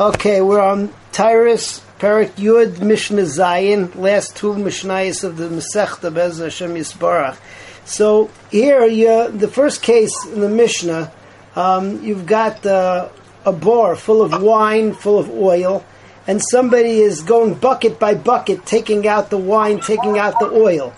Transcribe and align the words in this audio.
Okay, 0.00 0.40
we're 0.40 0.60
on 0.60 0.94
Tyrus, 1.10 1.80
Perik 1.98 2.30
Yud, 2.36 2.80
Mishnah 2.80 3.22
Zayin, 3.22 3.96
last 3.96 4.36
two 4.36 4.52
Mishnayos 4.52 5.24
of 5.24 5.36
the 5.36 5.48
Masechta 5.48 6.14
Bez 6.14 6.38
Hashem 6.38 6.76
Yisbarach. 6.76 7.36
So 7.84 8.30
here, 8.48 8.86
you, 8.86 9.28
the 9.32 9.48
first 9.48 9.82
case 9.82 10.24
in 10.26 10.38
the 10.38 10.48
Mishnah, 10.48 11.10
um, 11.56 12.00
you've 12.04 12.26
got 12.26 12.64
uh, 12.64 13.08
a 13.44 13.50
bar 13.50 13.96
full 13.96 14.22
of 14.22 14.40
wine, 14.40 14.92
full 14.92 15.18
of 15.18 15.30
oil, 15.30 15.84
and 16.28 16.40
somebody 16.40 17.00
is 17.00 17.22
going 17.22 17.54
bucket 17.54 17.98
by 17.98 18.14
bucket, 18.14 18.64
taking 18.66 19.08
out 19.08 19.30
the 19.30 19.38
wine, 19.38 19.80
taking 19.80 20.16
out 20.16 20.38
the 20.38 20.46
oil. 20.46 20.94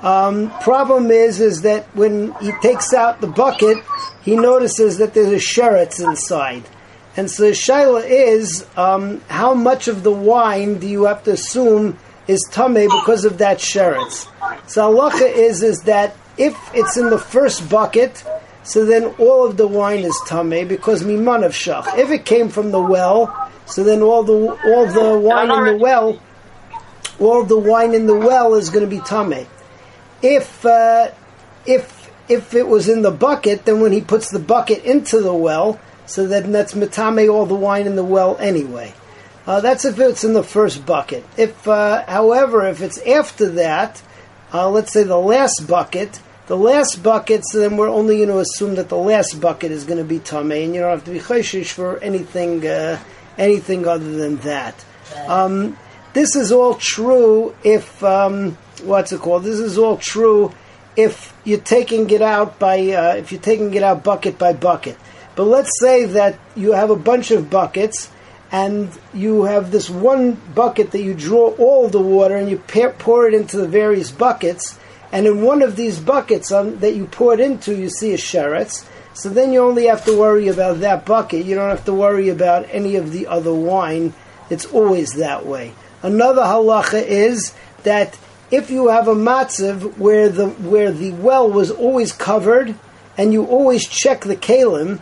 Um, 0.00 0.50
problem 0.60 1.10
is, 1.10 1.42
is 1.42 1.60
that 1.60 1.94
when 1.94 2.32
he 2.40 2.52
takes 2.62 2.94
out 2.94 3.20
the 3.20 3.26
bucket, 3.26 3.84
he 4.22 4.34
notices 4.34 4.96
that 4.96 5.12
there's 5.12 5.28
a 5.28 5.34
sheretz 5.34 6.02
inside. 6.02 6.64
And 7.16 7.30
so 7.30 7.44
the 7.44 7.50
shaila 7.50 8.04
is, 8.06 8.66
um, 8.76 9.20
how 9.28 9.54
much 9.54 9.88
of 9.88 10.02
the 10.02 10.12
wine 10.12 10.78
do 10.78 10.86
you 10.86 11.04
have 11.04 11.24
to 11.24 11.32
assume 11.32 11.98
is 12.28 12.40
tame 12.50 12.74
because 12.74 13.24
of 13.24 13.38
that 13.38 13.58
sheretz? 13.58 14.28
So 14.68 14.92
halacha 14.92 15.30
is 15.32 15.62
is 15.62 15.80
that 15.82 16.16
if 16.38 16.56
it's 16.72 16.96
in 16.96 17.10
the 17.10 17.18
first 17.18 17.68
bucket, 17.68 18.24
so 18.62 18.84
then 18.84 19.06
all 19.18 19.44
of 19.44 19.56
the 19.56 19.66
wine 19.66 20.00
is 20.00 20.18
tame 20.26 20.68
because 20.68 21.02
miman 21.02 21.44
of 21.44 21.52
shach. 21.52 21.98
If 21.98 22.10
it 22.10 22.24
came 22.24 22.48
from 22.48 22.70
the 22.70 22.80
well, 22.80 23.50
so 23.66 23.82
then 23.82 24.02
all 24.02 24.22
the 24.22 24.56
all 24.64 24.86
the 24.86 25.18
wine 25.18 25.50
in 25.50 25.64
the 25.64 25.76
well, 25.76 26.20
all 27.18 27.44
the 27.44 27.58
wine 27.58 27.94
in 27.94 28.06
the 28.06 28.16
well 28.16 28.54
is 28.54 28.70
going 28.70 28.88
to 28.88 28.90
be 28.90 29.02
tame. 29.02 29.46
If 30.22 30.64
uh, 30.64 31.10
if 31.66 32.10
if 32.28 32.54
it 32.54 32.68
was 32.68 32.88
in 32.88 33.02
the 33.02 33.10
bucket, 33.10 33.64
then 33.64 33.80
when 33.80 33.90
he 33.90 34.00
puts 34.00 34.30
the 34.30 34.38
bucket 34.38 34.84
into 34.84 35.20
the 35.20 35.34
well 35.34 35.80
so 36.10 36.26
then 36.26 36.52
that's 36.52 36.74
metame 36.74 37.32
all 37.32 37.46
the 37.46 37.54
wine 37.54 37.86
in 37.86 37.96
the 37.96 38.04
well 38.04 38.36
anyway. 38.38 38.94
Uh, 39.46 39.60
that's 39.60 39.84
if 39.84 39.98
it's 39.98 40.24
in 40.24 40.34
the 40.34 40.42
first 40.42 40.84
bucket. 40.84 41.24
If, 41.36 41.66
uh, 41.66 42.04
however, 42.06 42.66
if 42.66 42.82
it's 42.82 42.98
after 43.02 43.48
that, 43.50 44.02
uh, 44.52 44.68
let's 44.68 44.92
say 44.92 45.02
the 45.02 45.16
last 45.16 45.66
bucket, 45.66 46.20
the 46.46 46.56
last 46.56 47.02
bucket, 47.02 47.46
so 47.46 47.58
then 47.58 47.76
we're 47.76 47.88
only 47.88 48.18
going 48.18 48.28
to 48.28 48.38
assume 48.38 48.74
that 48.74 48.88
the 48.88 48.96
last 48.96 49.40
bucket 49.40 49.72
is 49.72 49.84
going 49.84 49.98
to 49.98 50.04
be 50.04 50.18
tame, 50.18 50.52
and 50.52 50.74
you 50.74 50.80
don't 50.80 50.90
have 50.90 51.04
to 51.04 51.12
be 51.12 51.20
chayshish 51.20 51.72
for 51.72 51.98
anything, 51.98 52.66
uh, 52.66 52.98
anything 53.38 53.86
other 53.86 54.12
than 54.12 54.36
that. 54.38 54.84
Um, 55.26 55.76
this 56.12 56.36
is 56.36 56.52
all 56.52 56.74
true 56.74 57.54
if 57.62 58.02
um, 58.02 58.58
what's 58.82 59.12
it 59.12 59.20
called? 59.20 59.44
This 59.44 59.58
is 59.58 59.78
all 59.78 59.96
true 59.96 60.52
if 60.96 61.32
you're 61.44 61.60
taking 61.60 62.10
it 62.10 62.22
out 62.22 62.58
by 62.58 62.78
uh, 62.90 63.14
if 63.14 63.32
you're 63.32 63.40
taking 63.40 63.72
it 63.74 63.82
out 63.82 64.02
bucket 64.04 64.38
by 64.38 64.52
bucket. 64.52 64.96
But 65.40 65.46
let's 65.46 65.80
say 65.80 66.04
that 66.04 66.38
you 66.54 66.72
have 66.72 66.90
a 66.90 66.96
bunch 66.96 67.30
of 67.30 67.48
buckets 67.48 68.10
and 68.52 68.90
you 69.14 69.44
have 69.44 69.70
this 69.70 69.88
one 69.88 70.32
bucket 70.54 70.90
that 70.90 71.00
you 71.00 71.14
draw 71.14 71.54
all 71.54 71.88
the 71.88 71.98
water 71.98 72.36
and 72.36 72.50
you 72.50 72.58
pour 72.58 73.26
it 73.26 73.32
into 73.32 73.56
the 73.56 73.66
various 73.66 74.10
buckets. 74.10 74.78
And 75.10 75.26
in 75.26 75.40
one 75.40 75.62
of 75.62 75.76
these 75.76 75.98
buckets 75.98 76.52
um, 76.52 76.80
that 76.80 76.94
you 76.94 77.06
pour 77.06 77.32
it 77.32 77.40
into, 77.40 77.74
you 77.74 77.88
see 77.88 78.12
a 78.12 78.18
sheretz. 78.18 78.86
So 79.14 79.30
then 79.30 79.50
you 79.50 79.60
only 79.60 79.86
have 79.86 80.04
to 80.04 80.18
worry 80.18 80.48
about 80.48 80.80
that 80.80 81.06
bucket. 81.06 81.46
You 81.46 81.54
don't 81.54 81.70
have 81.70 81.86
to 81.86 81.94
worry 81.94 82.28
about 82.28 82.66
any 82.70 82.96
of 82.96 83.10
the 83.10 83.26
other 83.26 83.54
wine. 83.54 84.12
It's 84.50 84.66
always 84.66 85.14
that 85.14 85.46
way. 85.46 85.72
Another 86.02 86.42
halacha 86.42 87.02
is 87.02 87.54
that 87.84 88.18
if 88.50 88.70
you 88.70 88.88
have 88.88 89.08
a 89.08 89.14
matzav 89.14 89.96
where 89.96 90.28
the 90.28 90.50
where 90.50 90.92
the 90.92 91.12
well 91.12 91.50
was 91.50 91.70
always 91.70 92.12
covered 92.12 92.74
and 93.16 93.32
you 93.32 93.46
always 93.46 93.88
check 93.88 94.20
the 94.20 94.36
kalim, 94.36 95.00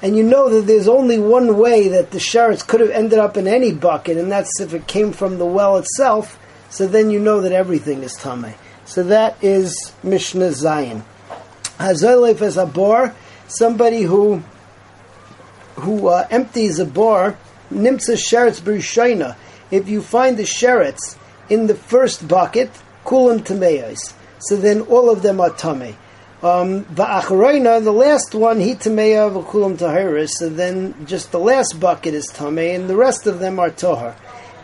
and 0.00 0.16
you 0.16 0.22
know 0.22 0.48
that 0.48 0.66
there's 0.66 0.88
only 0.88 1.18
one 1.18 1.56
way 1.56 1.88
that 1.88 2.12
the 2.12 2.18
sheretz 2.18 2.66
could 2.66 2.80
have 2.80 2.90
ended 2.90 3.18
up 3.18 3.36
in 3.36 3.48
any 3.48 3.72
bucket, 3.72 4.16
and 4.16 4.30
that's 4.30 4.60
if 4.60 4.72
it 4.72 4.86
came 4.86 5.12
from 5.12 5.38
the 5.38 5.46
well 5.46 5.76
itself. 5.76 6.38
So 6.70 6.86
then 6.86 7.10
you 7.10 7.18
know 7.18 7.40
that 7.40 7.52
everything 7.52 8.02
is 8.02 8.14
tame. 8.14 8.54
So 8.84 9.02
that 9.04 9.42
is 9.42 9.92
Mishnah 10.02 10.50
Zayin. 10.50 11.02
Hazolef 11.78 12.40
as 12.42 12.56
a 12.56 12.66
bar, 12.66 13.14
somebody 13.48 14.02
who 14.02 14.42
who 15.76 16.08
uh, 16.08 16.26
empties 16.30 16.78
a 16.78 16.84
bar, 16.84 17.36
nimtza 17.72 18.16
sheretz 18.16 18.60
b'rishaina. 18.60 19.36
If 19.70 19.88
you 19.88 20.02
find 20.02 20.36
the 20.36 20.44
sheretz 20.44 21.16
in 21.48 21.66
the 21.66 21.74
first 21.74 22.26
bucket, 22.28 22.70
kulam 23.04 23.40
tameyos. 23.40 24.14
So 24.40 24.56
then 24.56 24.82
all 24.82 25.10
of 25.10 25.22
them 25.22 25.40
are 25.40 25.50
tame. 25.50 25.96
Um, 26.40 26.84
the 26.94 27.92
last 27.92 28.32
one, 28.32 28.60
he 28.60 28.74
tameya 28.74 29.28
v'kulam 29.44 29.76
tahiris, 29.76 30.30
so 30.30 30.48
then 30.48 30.94
just 31.04 31.32
the 31.32 31.40
last 31.40 31.80
bucket 31.80 32.14
is 32.14 32.26
tame, 32.28 32.58
and 32.58 32.88
the 32.88 32.94
rest 32.94 33.26
of 33.26 33.40
them 33.40 33.58
are 33.58 33.70
tohar. 33.70 34.14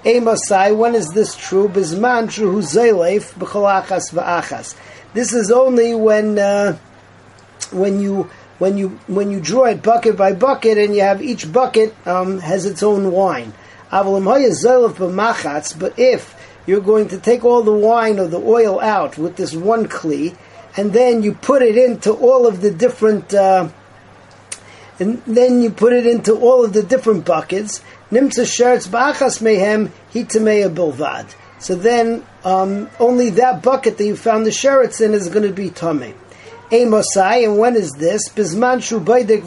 Emasai, 0.05 0.77
when 0.77 0.95
is 0.95 1.09
this 1.09 1.35
true? 1.35 1.67
Bizman 1.69 2.31
true 2.31 2.59
zayleif 2.59 3.33
b'cholachas 3.35 4.12
v'achas. 4.12 4.77
This 5.15 5.33
is 5.33 5.51
only 5.51 5.97
when 5.97 6.39
uh, 6.39 6.79
when 7.73 8.01
you 8.01 8.31
when 8.61 8.79
you 8.79 8.91
when 9.09 9.33
you 9.33 9.41
draw 9.41 9.65
it 9.65 9.83
bucket 9.83 10.17
by 10.17 10.33
bucket, 10.33 10.79
and 10.79 10.95
you 10.95 11.01
have 11.01 11.21
each 11.21 11.53
bucket 11.53 11.93
um, 12.06 12.39
has 12.39 12.67
its 12.67 12.85
own 12.85 13.11
wine. 13.11 13.53
But 13.91 14.12
if 15.99 16.35
you're 16.67 16.81
going 16.81 17.09
to 17.09 17.19
take 17.19 17.45
all 17.45 17.62
the 17.62 17.73
wine 17.73 18.21
or 18.21 18.29
the 18.29 18.39
oil 18.39 18.81
out 18.81 19.19
with 19.19 19.37
this 19.37 19.55
one 19.55 19.87
kli, 19.87 20.37
and 20.77 20.93
then 20.93 21.23
you 21.23 21.35
put 21.35 21.62
it 21.62 21.77
into 21.77 22.12
all 22.12 22.47
of 22.47 22.61
the 22.61 22.71
different, 22.71 23.33
uh, 23.33 23.69
and 24.99 25.23
then 25.25 25.62
you 25.62 25.71
put 25.71 25.93
it 25.93 26.07
into 26.07 26.35
all 26.35 26.65
of 26.65 26.73
the 26.73 26.83
different 26.83 27.25
buckets. 27.25 27.83
Nimtza 28.11 28.45
sheretz 28.45 28.89
ba'achas 28.89 29.41
mehem 29.41 29.91
hitameya 30.12 30.75
bilvad. 30.75 31.33
So 31.61 31.75
then, 31.75 32.25
um, 32.45 32.91
only 32.99 33.31
that 33.31 33.62
bucket 33.62 33.97
that 33.99 34.05
you 34.05 34.17
found 34.17 34.45
the 34.45 34.51
sheretz 34.51 35.01
in 35.01 35.15
is 35.15 35.29
going 35.29 35.47
to 35.47 35.53
be 35.53 35.71
tame. 35.71 36.15
Amosai, 36.71 37.45
and 37.45 37.59
when 37.59 37.77
is 37.77 37.93
this? 37.93 38.29
Bizman 38.31 38.83
shu 38.83 39.01
baydek 39.01 39.45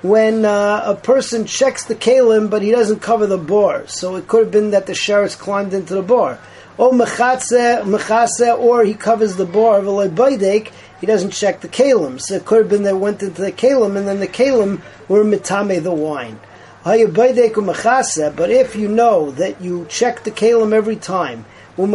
when 0.00 0.44
uh, 0.44 0.82
a 0.84 0.94
person 0.94 1.44
checks 1.44 1.84
the 1.86 1.94
kalim 1.96 2.48
but 2.48 2.62
he 2.62 2.70
doesn't 2.70 3.00
cover 3.00 3.26
the 3.26 3.36
bore. 3.36 3.86
So 3.88 4.14
it 4.14 4.28
could 4.28 4.44
have 4.44 4.52
been 4.52 4.70
that 4.70 4.86
the 4.86 4.92
sheretz 4.92 5.36
climbed 5.36 5.74
into 5.74 5.94
the 5.94 6.02
bore 6.02 6.38
Oh, 6.80 6.90
or 6.90 6.92
mechatze, 6.92 7.84
mechase, 7.84 8.56
or 8.56 8.84
he 8.84 8.94
covers 8.94 9.34
the 9.34 9.44
bar, 9.44 9.80
baydek, 9.80 10.70
he 11.00 11.06
doesn't 11.06 11.32
check 11.32 11.60
the 11.60 11.68
kalim. 11.68 12.20
So 12.20 12.36
it 12.36 12.44
could 12.44 12.58
have 12.58 12.68
been 12.68 12.84
that 12.84 12.96
went 12.96 13.20
into 13.20 13.42
the 13.42 13.50
kalim, 13.50 13.96
and 13.96 14.06
then 14.06 14.20
the 14.20 14.28
kalim 14.28 14.80
were 15.08 15.24
mitame 15.24 15.82
the 15.82 15.92
wine. 15.92 16.38
But 16.84 17.00
if 18.50 18.76
you 18.76 18.88
know 18.88 19.32
that 19.32 19.60
you 19.60 19.86
check 19.88 20.22
the 20.22 20.30
kalim 20.30 20.72
every 20.72 20.94
time, 20.94 21.44
and 21.76 21.92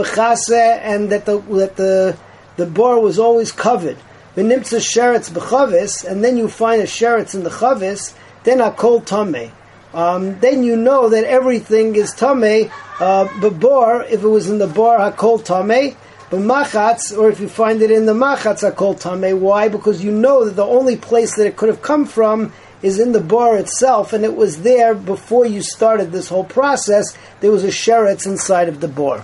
that 1.10 1.26
the 1.26 1.40
that 1.40 1.76
the 1.78 2.18
the 2.58 2.66
bar 2.66 3.00
was 3.00 3.18
always 3.18 3.54
covered, 3.54 3.98
and 4.36 4.52
then 4.52 4.60
you 4.60 6.48
find 6.50 6.82
a 6.82 6.86
sheretz 6.86 7.34
in 7.34 7.44
the 7.44 7.50
chavis, 7.50 8.14
then 8.44 8.60
hakol 8.60 9.06
tame 9.06 9.52
um, 9.94 10.40
then 10.40 10.64
you 10.64 10.76
know 10.76 11.10
that 11.10 11.24
everything 11.24 11.96
is 11.96 12.14
tame. 12.14 12.72
Uh, 13.00 13.50
bor, 13.50 14.04
if 14.04 14.24
it 14.24 14.28
was 14.28 14.50
in 14.50 14.58
the 14.58 14.68
bar, 14.68 15.00
hakol 15.00 15.44
tame. 15.44 15.96
But 16.30 16.40
machatz, 16.40 17.16
or 17.16 17.30
if 17.30 17.40
you 17.40 17.48
find 17.48 17.82
it 17.82 17.92
in 17.92 18.06
the 18.06 18.14
machatz, 18.14 18.70
hakol 18.70 19.00
tame. 19.00 19.40
Why? 19.40 19.68
Because 19.68 20.04
you 20.04 20.12
know 20.12 20.46
that 20.46 20.56
the 20.56 20.66
only 20.66 20.98
place 20.98 21.36
that 21.36 21.46
it 21.46 21.58
could 21.58 21.70
have 21.70 21.82
come 21.82 22.06
from 22.06 22.52
is 22.82 23.00
in 23.00 23.14
the 23.14 23.22
bar 23.22 23.58
itself, 23.58 24.14
and 24.14 24.26
it 24.26 24.36
was 24.36 24.62
there 24.64 24.94
before 24.94 25.46
you 25.46 25.62
started 25.62 26.12
this 26.12 26.28
whole 26.28 26.44
process. 26.44 27.18
There 27.40 27.52
was 27.52 27.64
a 27.64 27.68
sheretz 27.68 28.26
inside 28.26 28.68
of 28.68 28.82
the 28.82 28.88
bar. 28.88 29.24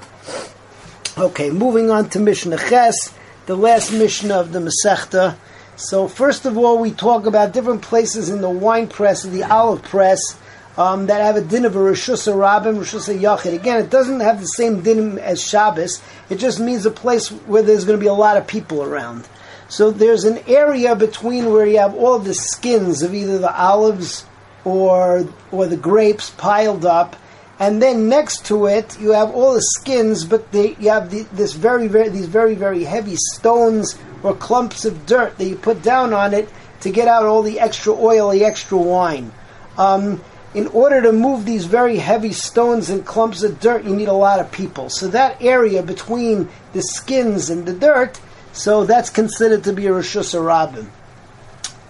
Okay, 1.18 1.50
moving 1.50 1.92
on 1.92 2.10
to 2.12 2.20
Mishnah 2.20 2.58
Ches, 2.70 3.14
the 3.48 3.58
last 3.58 3.92
Mishnah 3.92 4.40
of 4.40 4.54
the 4.54 4.60
Masechta. 4.60 5.36
So 5.76 6.08
first 6.08 6.46
of 6.46 6.58
all, 6.58 6.78
we 6.78 6.92
talk 6.92 7.26
about 7.26 7.54
different 7.54 7.82
places 7.82 8.30
in 8.30 8.40
the 8.40 8.50
wine 8.50 8.88
press, 8.88 9.24
the 9.24 9.44
olive 9.44 9.84
press, 9.84 10.38
um, 10.80 11.08
that 11.08 11.20
have 11.20 11.36
a 11.36 11.42
din 11.42 11.66
of 11.66 11.76
a 11.76 11.80
Rishus 11.80 12.26
Rabim, 12.34 12.78
Rishus 12.78 13.14
Yachid. 13.14 13.54
Again, 13.54 13.82
it 13.84 13.90
doesn't 13.90 14.22
have 14.22 14.40
the 14.40 14.46
same 14.46 14.82
din 14.82 15.20
as 15.20 15.44
Shabbos. 15.44 16.02
It 16.30 16.38
just 16.38 16.58
means 16.62 16.86
a 16.86 16.92
place 16.92 17.28
where 17.28 17.62
there's 17.62 17.84
going 17.84 18.00
to 18.00 18.02
be 18.02 18.08
a 18.08 18.14
lot 18.14 18.38
of 18.38 18.48
people 18.48 18.82
around. 18.82 19.28
So 19.68 19.92
there's 19.92 20.24
an 20.24 20.40
area 20.48 20.96
between 20.96 21.52
where 21.52 21.66
you 21.66 21.80
have 21.80 21.94
all 21.96 22.18
the 22.18 22.34
skins 22.34 23.04
of 23.04 23.14
either 23.14 23.40
the 23.40 23.54
olives 23.54 24.26
or 24.64 25.28
or 25.52 25.68
the 25.68 25.76
grapes 25.76 26.30
piled 26.30 26.86
up, 26.86 27.18
and 27.60 27.82
then 27.82 28.08
next 28.08 28.46
to 28.46 28.68
it 28.68 28.98
you 29.02 29.12
have 29.12 29.32
all 29.32 29.54
the 29.54 29.62
skins, 29.62 30.24
but 30.24 30.50
they, 30.54 30.78
you 30.80 30.90
have 30.90 31.12
the, 31.12 31.24
this 31.34 31.52
very 31.52 31.88
very 31.88 32.08
these 32.08 32.28
very 32.28 32.56
very 32.56 32.86
heavy 32.86 33.18
stones 33.18 34.00
or 34.24 34.34
clumps 34.34 34.86
of 34.86 35.06
dirt 35.06 35.38
that 35.38 35.46
you 35.46 35.58
put 35.58 35.84
down 35.84 36.14
on 36.14 36.34
it 36.34 36.48
to 36.80 36.90
get 36.90 37.10
out 37.10 37.26
all 37.26 37.44
the 37.44 37.60
extra 37.60 37.94
oil, 37.94 38.30
the 38.30 38.46
extra 38.46 38.78
wine. 38.78 39.30
Um, 39.78 40.22
in 40.54 40.68
order 40.68 41.02
to 41.02 41.12
move 41.12 41.46
these 41.46 41.66
very 41.66 41.98
heavy 41.98 42.32
stones 42.34 42.90
and 42.90 43.06
clumps 43.06 43.44
of 43.44 43.60
dirt, 43.60 43.84
you 43.84 43.96
need 43.96 44.08
a 44.08 44.14
lot 44.14 44.40
of 44.40 44.52
people. 44.52 44.90
So 44.90 45.08
that 45.10 45.42
area 45.42 45.84
between 45.84 46.50
the 46.74 46.82
skins 46.82 47.50
and 47.50 47.66
the 47.66 47.74
dirt, 47.74 48.20
so 48.52 48.86
that's 48.86 49.10
considered 49.10 49.64
to 49.66 49.74
be 49.74 49.86
a 49.88 49.92
Rabim. 49.92 50.88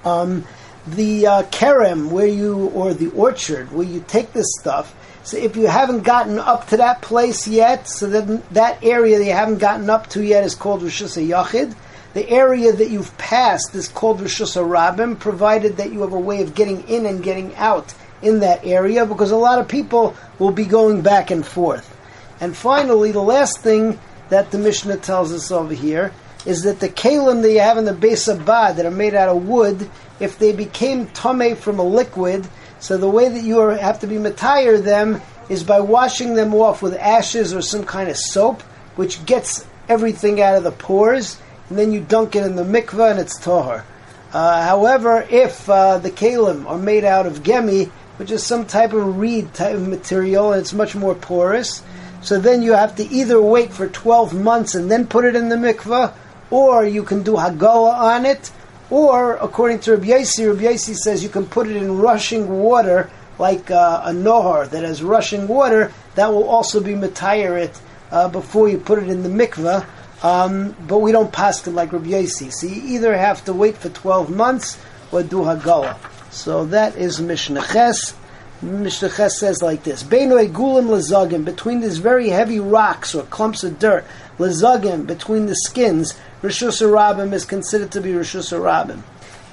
Um, 0.04 0.46
the 0.88 1.28
uh, 1.28 1.44
kerem 1.44 2.10
where 2.10 2.28
you 2.28 2.68
or 2.70 2.94
the 2.94 3.12
orchard 3.12 3.72
where 3.72 3.86
you 3.86 4.04
take 4.08 4.34
this 4.34 4.48
stuff. 4.60 4.96
So 5.24 5.38
if 5.38 5.56
you 5.56 5.68
haven't 5.68 6.04
gotten 6.04 6.40
up 6.40 6.68
to 6.70 6.78
that 6.78 7.02
place 7.02 7.48
yet, 7.48 7.88
so 7.88 8.08
then 8.10 8.42
that 8.52 8.84
area 8.84 9.20
that 9.20 9.26
you 9.26 9.34
haven't 9.34 9.60
gotten 9.60 9.90
up 9.90 10.08
to 10.12 10.24
yet 10.24 10.44
is 10.44 10.56
called 10.56 10.82
Rishus 10.82 11.22
Yachid. 11.24 11.76
The 12.14 12.28
area 12.28 12.74
that 12.74 12.90
you've 12.90 13.16
passed 13.18 13.76
is 13.76 13.88
called 13.88 14.20
Rishus 14.20 14.56
Rabim, 14.56 15.20
provided 15.20 15.78
that 15.78 15.92
you 15.92 16.02
have 16.02 16.14
a 16.14 16.20
way 16.20 16.42
of 16.42 16.56
getting 16.56 16.88
in 16.88 17.06
and 17.06 17.22
getting 17.22 17.56
out 17.56 17.94
in 18.22 18.40
that 18.42 18.66
area, 18.66 19.06
because 19.06 19.32
a 19.32 19.38
lot 19.38 19.60
of 19.60 19.68
people 19.68 20.16
will 20.38 20.52
be 20.52 20.66
going 20.66 21.02
back 21.02 21.32
and 21.32 21.46
forth. 21.46 21.96
And 22.42 22.56
finally, 22.56 23.12
the 23.12 23.22
last 23.22 23.60
thing 23.60 24.00
that 24.30 24.52
the 24.52 24.58
Mishnah 24.58 24.98
tells 24.98 25.34
us 25.34 25.52
over 25.52 25.74
here 25.74 26.14
is 26.46 26.64
that 26.64 26.80
the 26.80 26.90
kalim 26.90 27.42
that 27.42 27.52
you 27.52 27.60
have 27.60 27.78
in 27.78 27.86
the 27.86 27.94
Beis 27.94 28.34
Abad 28.34 28.78
that 28.78 28.86
are 28.86 28.92
made 28.92 29.14
out 29.14 29.30
of 29.30 29.48
wood, 29.48 29.90
if 30.20 30.40
they 30.40 30.54
became 30.54 31.08
tame 31.08 31.56
from 31.56 31.80
a 31.80 31.84
liquid, 31.84 32.48
so 32.80 32.98
the 32.98 33.10
way 33.10 33.28
that 33.28 33.44
you 33.44 33.60
are, 33.60 33.76
have 33.76 34.00
to 34.00 34.08
be 34.08 34.16
matire 34.16 34.82
them 34.82 35.22
is 35.50 35.64
by 35.64 35.80
washing 35.82 36.36
them 36.36 36.54
off 36.54 36.82
with 36.82 36.96
ashes 36.96 37.54
or 37.54 37.62
some 37.62 37.84
kind 37.84 38.10
of 38.10 38.16
soap, 38.16 38.62
which 38.96 39.26
gets 39.26 39.66
everything 39.90 40.42
out 40.42 40.56
of 40.56 40.64
the 40.64 40.72
pores, 40.72 41.40
and 41.70 41.78
then 41.78 41.92
you 41.92 42.00
dunk 42.00 42.36
it 42.36 42.46
in 42.46 42.56
the 42.56 42.64
mikveh 42.64 43.12
and 43.12 43.20
it's 43.20 43.38
tahar. 43.40 43.84
Uh, 44.32 44.64
however, 44.64 45.26
if 45.30 45.68
uh, 45.70 45.98
the 45.98 46.12
kalim 46.12 46.66
are 46.68 46.78
made 46.78 47.04
out 47.04 47.26
of 47.26 47.42
gemi, 47.42 47.92
which 48.20 48.32
is 48.32 48.44
some 48.44 48.66
type 48.66 48.92
of 48.92 49.18
reed 49.18 49.54
type 49.54 49.76
of 49.76 49.88
material, 49.88 50.52
and 50.52 50.60
it's 50.60 50.74
much 50.74 50.94
more 50.94 51.16
porous, 51.16 51.82
so 52.22 52.38
then 52.38 52.62
you 52.62 52.74
have 52.74 52.94
to 52.98 53.08
either 53.08 53.42
wait 53.42 53.72
for 53.72 53.88
12 53.88 54.34
months 54.34 54.76
and 54.76 54.92
then 54.92 55.08
put 55.08 55.24
it 55.24 55.38
in 55.38 55.48
the 55.48 55.56
mikveh, 55.56 56.12
or 56.52 56.86
you 56.86 57.02
can 57.02 57.24
do 57.24 57.36
hagala 57.36 57.94
on 57.94 58.26
it, 58.26 58.52
or 58.90 59.36
according 59.36 59.80
to 59.80 59.92
Rabbi 59.94 60.08
Yossi, 60.08 60.46
Rabbi 60.52 60.64
Yossi 60.64 60.96
says 60.96 61.24
you 61.24 61.30
can 61.30 61.46
put 61.46 61.70
it 61.70 61.78
in 61.78 61.98
rushing 61.98 62.50
water, 62.50 63.10
like 63.38 63.72
uh, 63.72 64.02
a 64.04 64.12
nohar 64.12 64.70
that 64.70 64.84
has 64.84 65.02
rushing 65.02 65.48
water, 65.48 65.94
that 66.16 66.28
will 66.28 66.50
also 66.50 66.82
be 66.82 66.96
matayirit 66.96 67.80
uh, 68.12 68.28
before 68.28 68.68
you 68.68 68.80
put 68.80 69.02
it 69.02 69.08
in 69.08 69.24
the 69.24 69.30
mikveh. 69.30 69.86
Um, 70.22 70.76
but 70.86 70.98
we 70.98 71.14
don't 71.14 71.32
paskin 71.32 71.74
like 71.74 71.94
Rabbi 71.94 72.10
Yossi. 72.10 72.52
So 72.52 72.68
you 72.68 72.96
either 72.96 73.16
have 73.16 73.46
to 73.46 73.54
wait 73.54 73.78
for 73.78 73.88
12 73.88 74.30
months 74.30 74.78
or 75.14 75.24
do 75.24 75.38
hagala. 75.38 75.98
So 76.32 76.66
that 76.66 76.96
is 76.96 77.20
Mishnah 77.20 77.66
Ches. 77.72 78.14
Mishnah 78.62 79.10
Ches 79.10 79.40
says 79.40 79.62
like 79.62 79.84
this: 79.84 80.04
Beinu 80.04 80.48
egulim 80.48 80.88
lezagim 80.88 81.44
between 81.44 81.82
these 81.82 81.98
very 81.98 82.30
heavy 82.30 82.60
rocks 82.60 83.16
or 83.16 83.24
clumps 83.24 83.64
of 83.64 83.80
dirt, 83.80 84.06
lezagim 84.38 85.08
between 85.08 85.48
the 85.48 85.56
skins. 85.56 86.14
Rishus 86.42 86.82
Rabim 86.82 87.34
is 87.34 87.46
considered 87.46 87.92
to 87.92 88.02
be 88.02 88.12
Rishus 88.12 88.58
Rabim. 88.58 89.02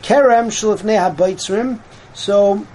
Kerem 0.03 0.49
shlifnei 0.49 0.99
habaytzrim. 0.99 1.81
So 2.15 2.67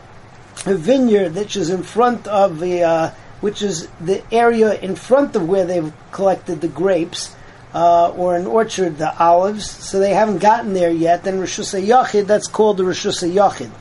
a 0.65 0.75
vineyard 0.75 1.35
which 1.35 1.55
is 1.55 1.69
in 1.69 1.83
front 1.83 2.27
of 2.27 2.59
the, 2.59 2.83
uh, 2.83 3.11
which 3.39 3.61
is 3.61 3.87
the 3.99 4.23
area 4.33 4.73
in 4.73 4.95
front 4.95 5.35
of 5.35 5.47
where 5.47 5.65
they've 5.65 5.93
collected 6.11 6.61
the 6.61 6.67
grapes. 6.67 7.35
Uh, 7.73 8.09
or 8.09 8.35
an 8.35 8.47
orchard, 8.47 8.97
the 8.97 9.17
olives, 9.17 9.71
so 9.71 9.97
they 9.97 10.13
haven't 10.13 10.39
gotten 10.39 10.73
there 10.73 10.91
yet. 10.91 11.23
Then 11.23 11.39
Rishus 11.39 11.73
Yachid, 11.81 12.27
that's 12.27 12.47
called 12.47 12.75
the 12.75 12.83
Rishus 12.83 13.23
Yachid. 13.25 13.71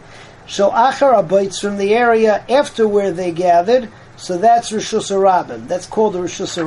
So 0.50 0.72
Achar 0.72 1.16
Abites 1.16 1.60
from 1.60 1.76
the 1.76 1.94
area 1.94 2.44
after 2.48 2.88
where 2.88 3.12
they 3.12 3.30
gathered, 3.30 3.88
so 4.16 4.36
that's 4.36 4.72
Rishus. 4.72 5.68
That's 5.68 5.86
called 5.86 6.16
a 6.16 6.18
Rishus. 6.18 6.58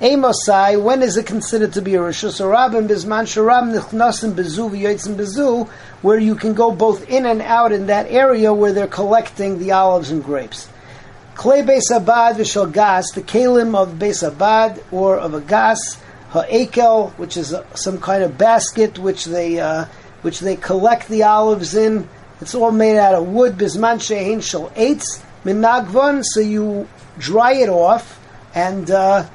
Amosai, 0.00 0.82
when 0.82 1.02
is 1.02 1.16
it 1.16 1.24
considered 1.24 1.72
to 1.74 1.82
be 1.82 1.94
a 1.94 2.00
Rishus 2.00 2.40
Rabim? 2.40 2.88
Bisman 2.88 3.22
Sharab 3.22 3.72
Nichnasim 3.72 4.32
Bezu 4.34 4.68
Bezu, 5.14 5.68
where 6.02 6.18
you 6.18 6.34
can 6.34 6.52
go 6.52 6.72
both 6.72 7.08
in 7.08 7.26
and 7.26 7.42
out 7.42 7.70
in 7.70 7.86
that 7.86 8.10
area 8.10 8.52
where 8.52 8.72
they're 8.72 8.88
collecting 8.88 9.60
the 9.60 9.70
olives 9.70 10.10
and 10.10 10.24
grapes. 10.24 10.68
Klei 11.36 11.64
Beis 11.64 11.96
Abad 11.96 12.34
V'shal 12.34 12.72
Gas, 12.72 13.12
the 13.12 13.22
kalim 13.22 13.76
of 13.76 14.00
Beis 14.00 14.26
Abad 14.26 14.82
or 14.90 15.16
of 15.16 15.32
a 15.32 15.40
gas, 15.40 15.96
Ha'ekel, 16.30 17.12
which 17.18 17.36
is 17.36 17.54
some 17.76 18.00
kind 18.00 18.24
of 18.24 18.36
basket 18.36 18.98
which 18.98 19.26
they 19.26 19.60
uh, 19.60 19.84
which 20.22 20.40
they 20.40 20.56
collect 20.56 21.06
the 21.06 21.22
olives 21.22 21.76
in. 21.76 22.08
It's 22.40 22.54
all 22.54 22.70
made 22.70 22.98
out 22.98 23.14
of 23.14 23.28
wood. 23.28 23.56
Bisman 23.56 23.96
shehin 23.96 24.42
shel 24.42 24.68
eitz 24.70 25.22
minagvon. 25.44 26.22
So 26.22 26.40
you 26.40 26.86
dry 27.18 27.54
it 27.54 27.70
off, 27.70 28.20
and 28.54 28.90
uh, 28.90 29.26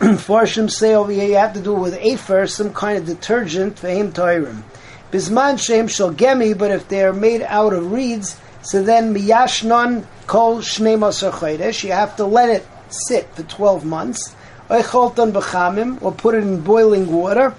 say 0.68 0.94
over 0.94 1.10
here 1.10 1.26
you 1.26 1.36
have 1.36 1.54
to 1.54 1.60
do 1.60 1.74
it 1.76 1.80
with 1.80 1.94
afer, 1.94 2.46
some 2.46 2.74
kind 2.74 2.98
of 2.98 3.06
detergent 3.06 3.78
for 3.78 3.88
him 3.88 4.12
toirim. 4.12 4.62
Bisman 5.10 5.58
shem 5.58 5.88
shel 5.88 6.12
gemi, 6.12 6.56
but 6.56 6.70
if 6.70 6.86
they're 6.88 7.14
made 7.14 7.42
out 7.42 7.72
of 7.72 7.90
reeds, 7.92 8.38
so 8.62 8.82
then 8.82 9.14
miyashnon 9.14 10.04
kol 10.26 10.58
shnei 10.58 10.98
masar 10.98 11.82
You 11.82 11.92
have 11.92 12.16
to 12.16 12.26
let 12.26 12.50
it 12.50 12.68
sit 12.90 13.34
for 13.34 13.42
twelve 13.44 13.86
months. 13.86 14.36
Oicholton 14.68 15.32
b'chamim, 15.32 16.00
or 16.02 16.12
put 16.12 16.34
it 16.34 16.44
in 16.44 16.60
boiling 16.60 17.10
water, 17.10 17.54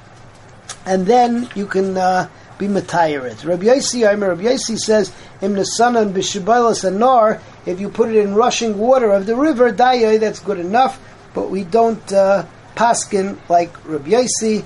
and 0.86 1.08
then 1.08 1.50
you 1.56 1.66
can. 1.66 1.98
Uh, 1.98 2.30
be 2.62 2.68
matayirit. 2.68 3.44
Rabbi 3.44 3.66
Yossi, 3.66 4.08
I 4.08 4.14
Rabbi 4.14 4.44
Yossi 4.44 4.78
says, 4.78 5.12
Im 5.42 5.56
nesanan 5.56 6.14
b'shibalas 6.14 6.86
anar, 6.90 7.42
if 7.66 7.80
you 7.80 7.90
put 7.90 8.10
it 8.10 8.18
in 8.18 8.36
rushing 8.36 8.78
water 8.78 9.12
of 9.12 9.26
the 9.26 9.36
river, 9.36 9.74
dayay, 9.74 10.20
that's 10.20 10.40
good 10.40 10.60
enough, 10.60 11.02
but 11.34 11.50
we 11.50 11.64
don't 11.64 12.14
uh, 12.14 12.46
paskin 12.76 13.38
like 13.50 13.74
Rabbi 13.86 14.12
Yossi. 14.12 14.64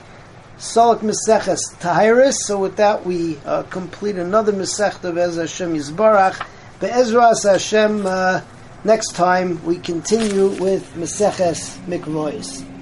Salak 0.58 1.00
Meseches 1.00 1.76
Tahiris. 1.80 2.36
So 2.36 2.58
with 2.58 2.78
that, 2.78 3.06
we 3.06 3.38
uh, 3.46 3.64
complete 3.64 4.16
another 4.16 4.54
Mesech 4.54 5.04
of 5.04 5.18
Ezra 5.18 5.44
Hashem 5.44 5.76
Yisbarach. 5.76 6.48
Be'ezras 6.80 7.44
Hashem, 7.44 8.06
uh, 8.06 8.40
next 8.86 9.16
time 9.16 9.64
we 9.66 9.78
continue 9.80 10.48
with 10.48 10.94
Meseches 10.96 11.78
Mikvois. 11.88 12.75